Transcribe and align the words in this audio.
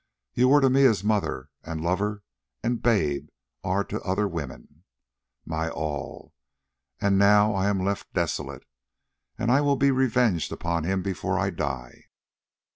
You 0.33 0.47
were 0.47 0.61
to 0.61 0.69
me 0.71 0.85
as 0.85 1.03
mother, 1.03 1.51
and 1.63 1.79
lover, 1.79 2.23
and 2.63 2.81
babe 2.81 3.29
are 3.63 3.83
to 3.83 4.01
other 4.01 4.27
women—my 4.27 5.69
all, 5.69 6.33
and 6.99 7.19
now 7.19 7.53
I 7.53 7.67
am 7.69 7.83
left 7.85 8.11
desolate, 8.11 8.63
and 9.37 9.51
I 9.51 9.61
will 9.61 9.75
be 9.75 9.91
revenged 9.91 10.51
upon 10.51 10.85
him 10.85 11.03
before 11.03 11.37
I 11.37 11.51
die. 11.51 12.05